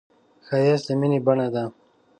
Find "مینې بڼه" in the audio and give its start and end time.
0.99-1.47